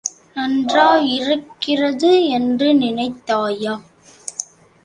[0.35, 3.75] நன்றாயிருக்கிறது என்று நினைத்தாயா?